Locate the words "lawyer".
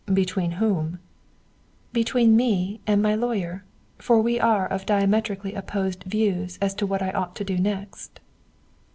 3.13-3.63